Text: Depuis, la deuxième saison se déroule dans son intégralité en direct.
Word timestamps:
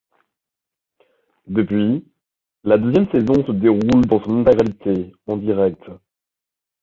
Depuis, 1.45 2.03
la 2.63 2.79
deuxième 2.79 3.07
saison 3.11 3.45
se 3.45 3.51
déroule 3.51 4.03
dans 4.07 4.19
son 4.23 4.39
intégralité 4.41 5.13
en 5.27 5.37
direct. 5.37 5.83